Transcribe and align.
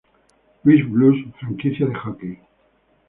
Louis 0.63 0.81
Blues 0.81 1.27
franquicia 1.39 1.85
de 1.85 1.93
hockey. 1.93 2.39